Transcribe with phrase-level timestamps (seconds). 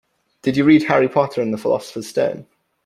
[0.41, 2.47] Did you read Harry Potter and the Philosopher's Stone?